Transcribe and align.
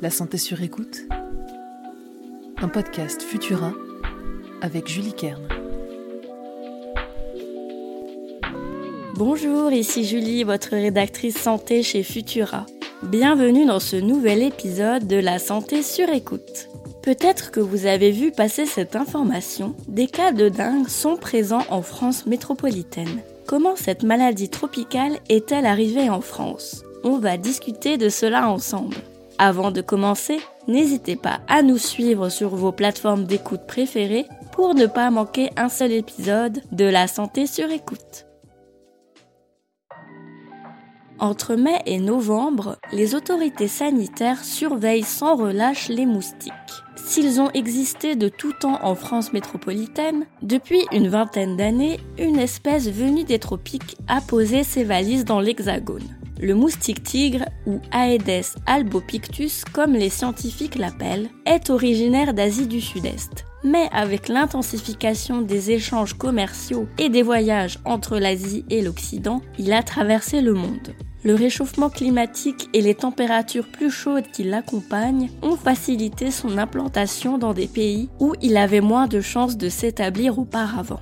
La 0.00 0.10
santé 0.10 0.38
sur 0.38 0.62
écoute. 0.62 1.08
Un 2.58 2.68
podcast 2.68 3.20
Futura 3.20 3.72
avec 4.62 4.86
Julie 4.86 5.12
Kern. 5.12 5.42
Bonjour, 9.16 9.72
ici 9.72 10.04
Julie, 10.04 10.44
votre 10.44 10.70
rédactrice 10.70 11.36
santé 11.36 11.82
chez 11.82 12.04
Futura. 12.04 12.64
Bienvenue 13.02 13.66
dans 13.66 13.80
ce 13.80 13.96
nouvel 13.96 14.44
épisode 14.44 15.08
de 15.08 15.16
La 15.16 15.40
santé 15.40 15.82
sur 15.82 16.08
écoute. 16.10 16.68
Peut-être 17.02 17.50
que 17.50 17.58
vous 17.58 17.86
avez 17.86 18.12
vu 18.12 18.30
passer 18.30 18.66
cette 18.66 18.94
information, 18.94 19.74
des 19.88 20.06
cas 20.06 20.30
de 20.30 20.48
dingue 20.48 20.86
sont 20.86 21.16
présents 21.16 21.64
en 21.70 21.82
France 21.82 22.24
métropolitaine. 22.26 23.20
Comment 23.48 23.74
cette 23.74 24.04
maladie 24.04 24.48
tropicale 24.48 25.18
est-elle 25.28 25.66
arrivée 25.66 26.08
en 26.08 26.20
France? 26.20 26.84
On 27.02 27.18
va 27.18 27.36
discuter 27.36 27.96
de 27.96 28.08
cela 28.08 28.48
ensemble. 28.48 28.96
Avant 29.40 29.70
de 29.70 29.80
commencer, 29.80 30.40
n'hésitez 30.66 31.14
pas 31.14 31.40
à 31.46 31.62
nous 31.62 31.78
suivre 31.78 32.28
sur 32.28 32.56
vos 32.56 32.72
plateformes 32.72 33.24
d'écoute 33.24 33.66
préférées 33.68 34.26
pour 34.50 34.74
ne 34.74 34.86
pas 34.86 35.10
manquer 35.12 35.50
un 35.56 35.68
seul 35.68 35.92
épisode 35.92 36.60
de 36.72 36.84
La 36.84 37.06
santé 37.06 37.46
sur 37.46 37.70
écoute. 37.70 38.26
Entre 41.20 41.54
mai 41.54 41.80
et 41.86 42.00
novembre, 42.00 42.78
les 42.92 43.14
autorités 43.14 43.68
sanitaires 43.68 44.42
surveillent 44.42 45.02
sans 45.04 45.36
relâche 45.36 45.88
les 45.88 46.06
moustiques. 46.06 46.52
S'ils 46.96 47.40
ont 47.40 47.50
existé 47.52 48.16
de 48.16 48.28
tout 48.28 48.52
temps 48.52 48.80
en 48.82 48.96
France 48.96 49.32
métropolitaine, 49.32 50.26
depuis 50.42 50.84
une 50.92 51.08
vingtaine 51.08 51.56
d'années, 51.56 52.00
une 52.18 52.38
espèce 52.38 52.88
venue 52.88 53.24
des 53.24 53.38
tropiques 53.38 53.96
a 54.08 54.20
posé 54.20 54.64
ses 54.64 54.84
valises 54.84 55.24
dans 55.24 55.40
l'Hexagone. 55.40 56.18
Le 56.40 56.54
moustique 56.54 57.02
tigre, 57.02 57.44
ou 57.66 57.80
Aedes 57.92 58.54
albopictus 58.66 59.64
comme 59.72 59.94
les 59.94 60.08
scientifiques 60.08 60.76
l'appellent, 60.76 61.28
est 61.46 61.68
originaire 61.70 62.32
d'Asie 62.32 62.68
du 62.68 62.80
Sud-Est. 62.80 63.44
Mais 63.64 63.88
avec 63.90 64.28
l'intensification 64.28 65.42
des 65.42 65.72
échanges 65.72 66.14
commerciaux 66.14 66.86
et 66.98 67.08
des 67.08 67.22
voyages 67.22 67.80
entre 67.84 68.18
l'Asie 68.18 68.64
et 68.70 68.82
l'Occident, 68.82 69.42
il 69.58 69.72
a 69.72 69.82
traversé 69.82 70.40
le 70.40 70.54
monde. 70.54 70.94
Le 71.24 71.34
réchauffement 71.34 71.90
climatique 71.90 72.68
et 72.72 72.80
les 72.80 72.94
températures 72.94 73.66
plus 73.66 73.90
chaudes 73.90 74.30
qui 74.32 74.44
l'accompagnent 74.44 75.30
ont 75.42 75.56
facilité 75.56 76.30
son 76.30 76.56
implantation 76.56 77.38
dans 77.38 77.52
des 77.52 77.66
pays 77.66 78.08
où 78.20 78.34
il 78.40 78.56
avait 78.56 78.80
moins 78.80 79.08
de 79.08 79.20
chances 79.20 79.56
de 79.56 79.68
s'établir 79.68 80.38
auparavant. 80.38 81.00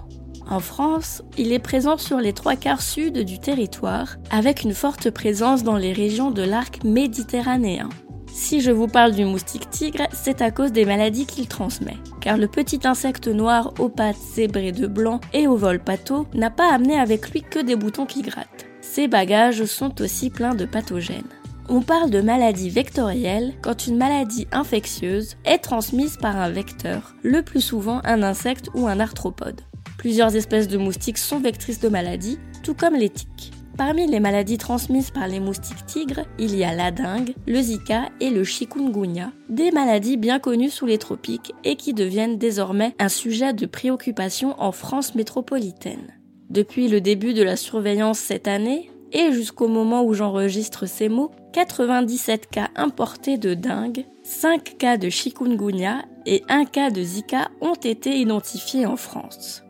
En 0.49 0.61
France, 0.61 1.23
il 1.37 1.53
est 1.53 1.59
présent 1.59 1.99
sur 1.99 2.19
les 2.19 2.33
trois 2.33 2.55
quarts 2.55 2.83
sud 2.83 3.25
du 3.25 3.41
territoire, 3.41 4.17
avec 4.31 4.63
une 4.63 4.75
forte 4.75 5.11
présence 5.11 5.65
dans 5.65 5.77
les 5.77 5.93
régions 5.93 6.31
de 6.31 6.43
l'arc 6.43 6.85
méditerranéen. 6.85 7.89
Si 8.33 8.61
je 8.61 8.71
vous 8.71 8.87
parle 8.87 9.13
du 9.13 9.25
moustique 9.25 9.71
tigre, 9.71 10.07
c'est 10.13 10.43
à 10.43 10.51
cause 10.51 10.71
des 10.71 10.85
maladies 10.85 11.27
qu'il 11.27 11.49
transmet. 11.49 11.97
Car 12.21 12.37
le 12.37 12.47
petit 12.47 12.81
insecte 12.85 13.27
noir 13.27 13.73
aux 13.81 13.89
pattes 13.89 14.17
zébrées 14.35 14.73
de 14.73 14.87
blanc 14.87 15.21
et 15.33 15.49
au 15.49 15.57
vol 15.57 15.81
pâteau 15.81 16.27
n'a 16.35 16.51
pas 16.51 16.73
amené 16.73 16.99
avec 16.99 17.31
lui 17.31 17.43
que 17.43 17.59
des 17.59 17.77
boutons 17.77 18.07
qui 18.07 18.23
grattent. 18.23 18.67
Ses 18.83 19.09
bagages 19.09 19.65
sont 19.65 20.01
aussi 20.01 20.31
pleins 20.31 20.55
de 20.55 20.65
pathogènes. 20.65 21.25
On 21.69 21.81
parle 21.81 22.11
de 22.11 22.21
maladie 22.21 22.71
vectorielle 22.71 23.55
quand 23.63 23.89
une 23.89 23.97
maladie 23.97 24.47
infectieuse 24.53 25.37
est 25.45 25.59
transmise 25.59 26.17
par 26.17 26.37
un 26.37 26.51
vecteur, 26.51 27.15
le 27.25 27.43
plus 27.43 27.61
souvent 27.61 28.01
un 28.05 28.23
insecte 28.23 28.69
ou 28.75 28.87
un 28.87 29.01
arthropode. 29.01 29.63
Plusieurs 30.07 30.37
espèces 30.37 30.69
de 30.69 30.79
moustiques 30.79 31.19
sont 31.19 31.41
vectrices 31.41 31.81
de 31.81 31.89
maladies, 31.89 32.39
tout 32.63 32.75
comme 32.75 32.95
les 32.95 33.09
tiques. 33.09 33.51
Parmi 33.77 34.07
les 34.07 34.21
maladies 34.21 34.57
transmises 34.57 35.11
par 35.11 35.27
les 35.27 35.41
moustiques 35.41 35.85
tigres, 35.85 36.21
il 36.39 36.55
y 36.55 36.63
a 36.63 36.73
la 36.73 36.93
dengue, 36.93 37.35
le 37.49 37.61
zika 37.61 38.11
et 38.21 38.31
le 38.31 38.45
chikungunya, 38.45 39.33
des 39.49 39.73
maladies 39.73 40.17
bien 40.17 40.39
connues 40.39 40.71
sous 40.71 40.87
les 40.87 40.99
tropiques 40.99 41.55
et 41.65 41.75
qui 41.75 41.93
deviennent 41.93 42.39
désormais 42.39 42.95
un 43.01 43.09
sujet 43.09 43.53
de 43.53 43.67
préoccupation 43.67 44.55
en 44.63 44.71
France 44.71 45.17
métropolitaine. 45.17 46.15
Depuis 46.51 46.87
le 46.87 47.01
début 47.01 47.35
de 47.35 47.43
la 47.43 47.57
surveillance 47.57 48.21
cette 48.21 48.47
année, 48.47 48.93
et 49.11 49.33
jusqu'au 49.33 49.67
moment 49.67 50.05
où 50.05 50.15
j'enregistre 50.15 50.87
ces 50.87 51.09
mots, 51.09 51.33
97 51.53 52.47
cas 52.49 52.69
importés 52.77 53.39
de 53.39 53.55
dengue, 53.55 54.05
5 54.23 54.79
cas 54.79 54.99
de 54.99 55.09
chikungunya 55.09 56.05
et 56.27 56.45
1 56.49 56.65
cas 56.67 56.91
de 56.91 57.03
zika 57.03 57.49
ont 57.61 57.75
été 57.75 58.17
identifiés 58.21 58.87
en 58.87 58.97
France. 58.97 59.65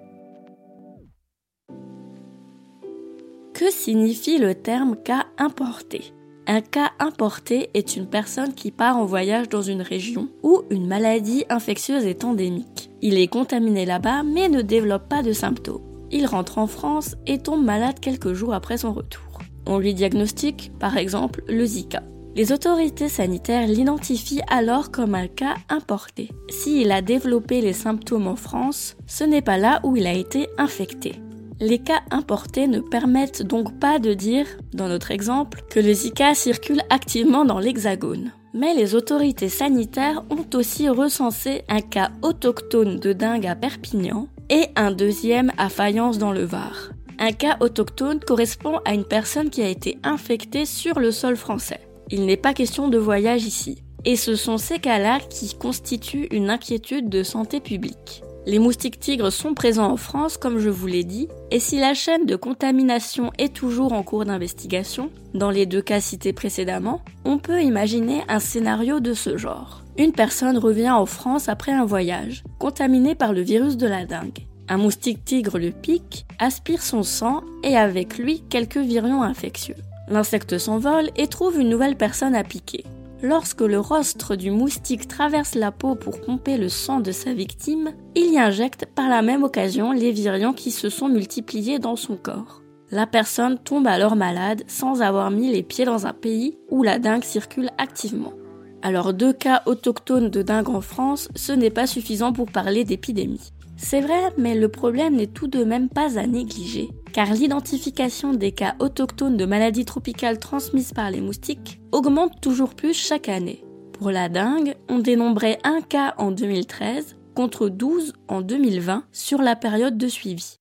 Que 3.58 3.70
signifie 3.70 4.36
le 4.36 4.54
terme 4.54 4.96
cas 5.02 5.24
importé 5.38 6.12
Un 6.46 6.60
cas 6.60 6.90
importé 6.98 7.70
est 7.72 7.96
une 7.96 8.06
personne 8.06 8.52
qui 8.52 8.70
part 8.70 8.98
en 8.98 9.06
voyage 9.06 9.48
dans 9.48 9.62
une 9.62 9.80
région 9.80 10.28
où 10.42 10.60
une 10.68 10.86
maladie 10.86 11.46
infectieuse 11.48 12.04
est 12.04 12.24
endémique. 12.24 12.90
Il 13.00 13.16
est 13.16 13.28
contaminé 13.28 13.86
là-bas 13.86 14.24
mais 14.24 14.50
ne 14.50 14.60
développe 14.60 15.08
pas 15.08 15.22
de 15.22 15.32
symptômes. 15.32 15.80
Il 16.10 16.26
rentre 16.26 16.58
en 16.58 16.66
France 16.66 17.16
et 17.26 17.38
tombe 17.38 17.64
malade 17.64 17.98
quelques 17.98 18.34
jours 18.34 18.52
après 18.52 18.76
son 18.76 18.92
retour. 18.92 19.38
On 19.66 19.78
lui 19.78 19.94
diagnostique, 19.94 20.70
par 20.78 20.98
exemple, 20.98 21.42
le 21.48 21.64
Zika. 21.64 22.02
Les 22.34 22.52
autorités 22.52 23.08
sanitaires 23.08 23.66
l'identifient 23.66 24.42
alors 24.48 24.90
comme 24.90 25.14
un 25.14 25.28
cas 25.28 25.54
importé. 25.70 26.28
S'il 26.50 26.92
a 26.92 27.00
développé 27.00 27.62
les 27.62 27.72
symptômes 27.72 28.26
en 28.26 28.36
France, 28.36 28.98
ce 29.06 29.24
n'est 29.24 29.40
pas 29.40 29.56
là 29.56 29.80
où 29.82 29.96
il 29.96 30.06
a 30.06 30.12
été 30.12 30.46
infecté. 30.58 31.22
Les 31.58 31.78
cas 31.78 32.02
importés 32.10 32.66
ne 32.66 32.80
permettent 32.80 33.42
donc 33.42 33.78
pas 33.80 33.98
de 33.98 34.12
dire, 34.12 34.46
dans 34.74 34.88
notre 34.88 35.10
exemple, 35.10 35.62
que 35.70 35.80
le 35.80 35.92
Zika 35.92 36.34
circule 36.34 36.82
activement 36.90 37.46
dans 37.46 37.58
l'Hexagone. 37.58 38.32
Mais 38.52 38.74
les 38.74 38.94
autorités 38.94 39.48
sanitaires 39.48 40.22
ont 40.28 40.46
aussi 40.56 40.88
recensé 40.88 41.62
un 41.68 41.80
cas 41.80 42.10
autochtone 42.22 42.98
de 42.98 43.14
dingue 43.14 43.46
à 43.46 43.54
Perpignan 43.54 44.28
et 44.50 44.66
un 44.76 44.92
deuxième 44.92 45.50
à 45.56 45.70
Fayence 45.70 46.18
dans 46.18 46.32
le 46.32 46.44
Var. 46.44 46.90
Un 47.18 47.32
cas 47.32 47.56
autochtone 47.60 48.20
correspond 48.20 48.78
à 48.84 48.92
une 48.92 49.04
personne 49.04 49.48
qui 49.48 49.62
a 49.62 49.68
été 49.68 49.98
infectée 50.02 50.66
sur 50.66 50.98
le 51.00 51.10
sol 51.10 51.36
français. 51.36 51.80
Il 52.10 52.26
n'est 52.26 52.36
pas 52.36 52.52
question 52.52 52.88
de 52.88 52.98
voyage 52.98 53.44
ici. 53.44 53.82
Et 54.04 54.16
ce 54.16 54.36
sont 54.36 54.58
ces 54.58 54.78
cas-là 54.78 55.18
qui 55.18 55.54
constituent 55.54 56.28
une 56.30 56.50
inquiétude 56.50 57.08
de 57.08 57.22
santé 57.22 57.60
publique. 57.60 58.22
Les 58.46 58.60
moustiques 58.60 59.00
tigres 59.00 59.32
sont 59.32 59.54
présents 59.54 59.90
en 59.90 59.96
France, 59.96 60.36
comme 60.36 60.60
je 60.60 60.70
vous 60.70 60.86
l'ai 60.86 61.02
dit, 61.02 61.26
et 61.50 61.58
si 61.58 61.80
la 61.80 61.94
chaîne 61.94 62.26
de 62.26 62.36
contamination 62.36 63.32
est 63.38 63.52
toujours 63.52 63.92
en 63.92 64.04
cours 64.04 64.24
d'investigation, 64.24 65.10
dans 65.34 65.50
les 65.50 65.66
deux 65.66 65.82
cas 65.82 66.00
cités 66.00 66.32
précédemment, 66.32 67.02
on 67.24 67.38
peut 67.38 67.60
imaginer 67.60 68.22
un 68.28 68.38
scénario 68.38 69.00
de 69.00 69.14
ce 69.14 69.36
genre. 69.36 69.82
Une 69.98 70.12
personne 70.12 70.58
revient 70.58 70.90
en 70.90 71.06
France 71.06 71.48
après 71.48 71.72
un 71.72 71.84
voyage, 71.84 72.44
contaminée 72.60 73.16
par 73.16 73.32
le 73.32 73.40
virus 73.40 73.76
de 73.76 73.88
la 73.88 74.06
dengue. 74.06 74.46
Un 74.68 74.76
moustique 74.76 75.24
tigre 75.24 75.58
le 75.58 75.72
pique, 75.72 76.24
aspire 76.38 76.82
son 76.82 77.02
sang 77.02 77.42
et 77.64 77.76
avec 77.76 78.16
lui 78.16 78.44
quelques 78.48 78.76
virions 78.76 79.24
infectieux. 79.24 79.76
L'insecte 80.08 80.56
s'envole 80.58 81.10
et 81.16 81.26
trouve 81.26 81.58
une 81.58 81.68
nouvelle 81.68 81.96
personne 81.96 82.36
à 82.36 82.44
piquer. 82.44 82.84
Lorsque 83.28 83.62
le 83.62 83.80
rostre 83.80 84.36
du 84.36 84.52
moustique 84.52 85.08
traverse 85.08 85.56
la 85.56 85.72
peau 85.72 85.96
pour 85.96 86.20
pomper 86.20 86.56
le 86.56 86.68
sang 86.68 87.00
de 87.00 87.10
sa 87.10 87.34
victime, 87.34 87.90
il 88.14 88.32
y 88.32 88.38
injecte 88.38 88.86
par 88.94 89.08
la 89.08 89.20
même 89.20 89.42
occasion 89.42 89.90
les 89.90 90.12
virions 90.12 90.52
qui 90.52 90.70
se 90.70 90.88
sont 90.88 91.08
multipliés 91.08 91.80
dans 91.80 91.96
son 91.96 92.16
corps. 92.16 92.62
La 92.92 93.04
personne 93.04 93.58
tombe 93.58 93.88
alors 93.88 94.14
malade 94.14 94.62
sans 94.68 95.02
avoir 95.02 95.32
mis 95.32 95.50
les 95.50 95.64
pieds 95.64 95.84
dans 95.84 96.06
un 96.06 96.12
pays 96.12 96.56
où 96.70 96.84
la 96.84 97.00
dengue 97.00 97.24
circule 97.24 97.70
activement. 97.78 98.32
Alors 98.80 99.12
deux 99.12 99.32
cas 99.32 99.62
autochtones 99.66 100.30
de 100.30 100.42
dingue 100.42 100.68
en 100.68 100.80
France, 100.80 101.28
ce 101.34 101.50
n'est 101.50 101.70
pas 101.70 101.88
suffisant 101.88 102.32
pour 102.32 102.46
parler 102.52 102.84
d'épidémie. 102.84 103.50
C'est 103.76 104.02
vrai, 104.02 104.32
mais 104.38 104.54
le 104.54 104.68
problème 104.68 105.16
n'est 105.16 105.26
tout 105.26 105.48
de 105.48 105.64
même 105.64 105.88
pas 105.88 106.16
à 106.16 106.28
négliger, 106.28 106.90
car 107.16 107.32
l'identification 107.32 108.34
des 108.34 108.52
cas 108.52 108.74
autochtones 108.78 109.38
de 109.38 109.46
maladies 109.46 109.86
tropicales 109.86 110.38
transmises 110.38 110.92
par 110.92 111.10
les 111.10 111.22
moustiques 111.22 111.80
augmente 111.90 112.42
toujours 112.42 112.74
plus 112.74 112.92
chaque 112.92 113.30
année. 113.30 113.64
Pour 113.94 114.10
la 114.10 114.28
dengue, 114.28 114.74
on 114.90 114.98
dénombrait 114.98 115.58
un 115.64 115.80
cas 115.80 116.12
en 116.18 116.30
2013 116.30 117.16
contre 117.34 117.70
12 117.70 118.12
en 118.28 118.42
2020 118.42 119.04
sur 119.12 119.40
la 119.40 119.56
période 119.56 119.96
de 119.96 120.08
suivi. 120.08 120.58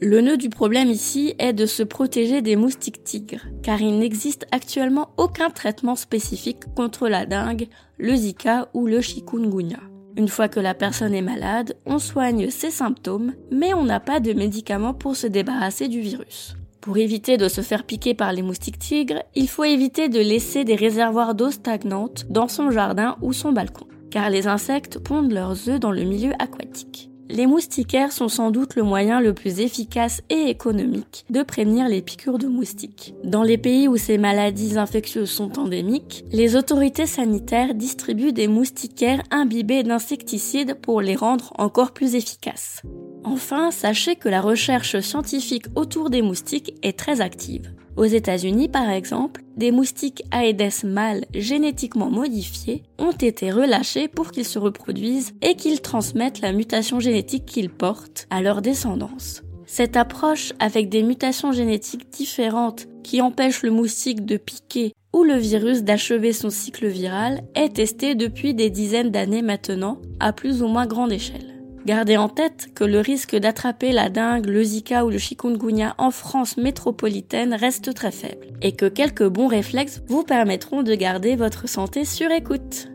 Le 0.00 0.20
nœud 0.20 0.38
du 0.38 0.48
problème 0.48 0.90
ici 0.90 1.36
est 1.38 1.52
de 1.52 1.64
se 1.64 1.84
protéger 1.84 2.42
des 2.42 2.56
moustiques 2.56 3.04
tigres, 3.04 3.46
car 3.62 3.80
il 3.80 4.00
n'existe 4.00 4.44
actuellement 4.50 5.10
aucun 5.18 5.50
traitement 5.50 5.94
spécifique 5.94 6.64
contre 6.74 7.06
la 7.06 7.26
dengue, 7.26 7.68
le 7.98 8.16
zika 8.16 8.70
ou 8.74 8.88
le 8.88 9.00
chikungunya. 9.00 9.78
Une 10.16 10.28
fois 10.28 10.48
que 10.48 10.60
la 10.60 10.74
personne 10.74 11.12
est 11.12 11.22
malade, 11.22 11.74
on 11.86 11.98
soigne 11.98 12.48
ses 12.50 12.70
symptômes, 12.70 13.32
mais 13.50 13.74
on 13.74 13.84
n'a 13.84 13.98
pas 13.98 14.20
de 14.20 14.32
médicaments 14.32 14.94
pour 14.94 15.16
se 15.16 15.26
débarrasser 15.26 15.88
du 15.88 16.00
virus. 16.00 16.56
Pour 16.80 16.98
éviter 16.98 17.36
de 17.36 17.48
se 17.48 17.62
faire 17.62 17.84
piquer 17.84 18.14
par 18.14 18.32
les 18.32 18.42
moustiques 18.42 18.78
tigres, 18.78 19.22
il 19.34 19.48
faut 19.48 19.64
éviter 19.64 20.08
de 20.08 20.20
laisser 20.20 20.64
des 20.64 20.76
réservoirs 20.76 21.34
d'eau 21.34 21.50
stagnantes 21.50 22.26
dans 22.30 22.46
son 22.46 22.70
jardin 22.70 23.16
ou 23.22 23.32
son 23.32 23.52
balcon, 23.52 23.86
car 24.10 24.30
les 24.30 24.46
insectes 24.46 25.00
pondent 25.00 25.32
leurs 25.32 25.68
œufs 25.68 25.80
dans 25.80 25.90
le 25.90 26.04
milieu 26.04 26.32
aquatique. 26.38 27.10
Les 27.30 27.46
moustiquaires 27.46 28.12
sont 28.12 28.28
sans 28.28 28.50
doute 28.50 28.76
le 28.76 28.82
moyen 28.82 29.20
le 29.20 29.32
plus 29.32 29.60
efficace 29.60 30.20
et 30.28 30.50
économique 30.50 31.24
de 31.30 31.42
prévenir 31.42 31.88
les 31.88 32.02
piqûres 32.02 32.38
de 32.38 32.46
moustiques. 32.46 33.14
Dans 33.24 33.42
les 33.42 33.56
pays 33.56 33.88
où 33.88 33.96
ces 33.96 34.18
maladies 34.18 34.76
infectieuses 34.76 35.30
sont 35.30 35.58
endémiques, 35.58 36.24
les 36.32 36.54
autorités 36.54 37.06
sanitaires 37.06 37.74
distribuent 37.74 38.32
des 38.32 38.48
moustiquaires 38.48 39.22
imbibés 39.30 39.82
d'insecticides 39.82 40.74
pour 40.74 41.00
les 41.00 41.16
rendre 41.16 41.52
encore 41.56 41.92
plus 41.92 42.14
efficaces. 42.14 42.82
Enfin, 43.24 43.70
sachez 43.70 44.16
que 44.16 44.28
la 44.28 44.42
recherche 44.42 45.00
scientifique 45.00 45.66
autour 45.74 46.10
des 46.10 46.20
moustiques 46.20 46.74
est 46.82 46.98
très 46.98 47.22
active. 47.22 47.72
Aux 47.96 48.04
États-Unis, 48.04 48.68
par 48.68 48.90
exemple, 48.90 49.42
des 49.56 49.70
moustiques 49.70 50.24
Aedes 50.32 50.84
mâles 50.84 51.26
génétiquement 51.32 52.10
modifiés 52.10 52.82
ont 52.98 53.12
été 53.12 53.52
relâchés 53.52 54.08
pour 54.08 54.32
qu'ils 54.32 54.44
se 54.44 54.58
reproduisent 54.58 55.32
et 55.42 55.54
qu'ils 55.54 55.80
transmettent 55.80 56.40
la 56.40 56.52
mutation 56.52 56.98
génétique 56.98 57.46
qu'ils 57.46 57.70
portent 57.70 58.26
à 58.30 58.42
leur 58.42 58.62
descendance. 58.62 59.42
Cette 59.66 59.96
approche 59.96 60.52
avec 60.58 60.88
des 60.88 61.02
mutations 61.02 61.52
génétiques 61.52 62.10
différentes 62.10 62.86
qui 63.04 63.22
empêchent 63.22 63.62
le 63.62 63.70
moustique 63.70 64.24
de 64.24 64.36
piquer 64.36 64.92
ou 65.12 65.22
le 65.22 65.36
virus 65.36 65.84
d'achever 65.84 66.32
son 66.32 66.50
cycle 66.50 66.88
viral 66.88 67.42
est 67.54 67.76
testée 67.76 68.16
depuis 68.16 68.54
des 68.54 68.70
dizaines 68.70 69.10
d'années 69.10 69.42
maintenant 69.42 69.98
à 70.18 70.32
plus 70.32 70.62
ou 70.62 70.66
moins 70.66 70.86
grande 70.86 71.12
échelle. 71.12 71.53
Gardez 71.86 72.16
en 72.16 72.30
tête 72.30 72.68
que 72.74 72.84
le 72.84 73.00
risque 73.00 73.36
d'attraper 73.36 73.92
la 73.92 74.08
dengue, 74.08 74.46
le 74.46 74.62
Zika 74.62 75.04
ou 75.04 75.10
le 75.10 75.18
chikungunya 75.18 75.94
en 75.98 76.10
France 76.10 76.56
métropolitaine 76.56 77.52
reste 77.52 77.92
très 77.92 78.10
faible 78.10 78.46
et 78.62 78.72
que 78.72 78.86
quelques 78.86 79.26
bons 79.28 79.48
réflexes 79.48 80.02
vous 80.08 80.22
permettront 80.22 80.82
de 80.82 80.94
garder 80.94 81.36
votre 81.36 81.68
santé 81.68 82.06
sur 82.06 82.30
écoute. 82.30 82.88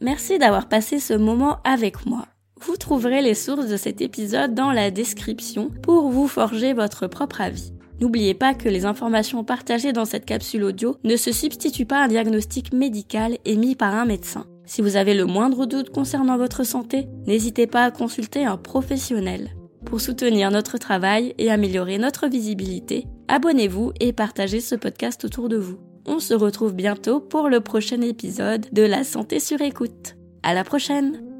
Merci 0.00 0.38
d'avoir 0.38 0.68
passé 0.68 0.98
ce 0.98 1.14
moment 1.14 1.58
avec 1.62 2.06
moi. 2.06 2.26
Vous 2.60 2.76
trouverez 2.76 3.22
les 3.22 3.34
sources 3.34 3.68
de 3.68 3.76
cet 3.76 4.00
épisode 4.00 4.54
dans 4.54 4.72
la 4.72 4.90
description 4.90 5.70
pour 5.82 6.08
vous 6.08 6.26
forger 6.26 6.72
votre 6.72 7.06
propre 7.06 7.40
avis. 7.40 7.72
N'oubliez 8.00 8.34
pas 8.34 8.54
que 8.54 8.68
les 8.68 8.84
informations 8.84 9.44
partagées 9.44 9.92
dans 9.92 10.04
cette 10.04 10.24
capsule 10.24 10.64
audio 10.64 10.96
ne 11.04 11.14
se 11.14 11.30
substituent 11.30 11.86
pas 11.86 12.00
à 12.00 12.04
un 12.04 12.08
diagnostic 12.08 12.72
médical 12.72 13.38
émis 13.44 13.76
par 13.76 13.94
un 13.94 14.06
médecin. 14.06 14.46
Si 14.66 14.82
vous 14.82 14.96
avez 14.96 15.14
le 15.14 15.26
moindre 15.26 15.66
doute 15.66 15.90
concernant 15.90 16.38
votre 16.38 16.64
santé, 16.64 17.06
n'hésitez 17.26 17.66
pas 17.66 17.84
à 17.84 17.90
consulter 17.90 18.44
un 18.44 18.56
professionnel. 18.56 19.50
Pour 19.84 20.00
soutenir 20.00 20.50
notre 20.50 20.78
travail 20.78 21.34
et 21.38 21.50
améliorer 21.50 21.98
notre 21.98 22.28
visibilité, 22.28 23.06
abonnez-vous 23.28 23.92
et 24.00 24.12
partagez 24.12 24.60
ce 24.60 24.74
podcast 24.74 25.24
autour 25.24 25.48
de 25.48 25.58
vous. 25.58 25.78
On 26.06 26.18
se 26.18 26.34
retrouve 26.34 26.74
bientôt 26.74 27.20
pour 27.20 27.48
le 27.48 27.60
prochain 27.60 28.00
épisode 28.00 28.66
de 28.72 28.82
La 28.82 29.04
santé 29.04 29.40
sur 29.40 29.60
écoute. 29.60 30.16
À 30.42 30.54
la 30.54 30.64
prochaine! 30.64 31.33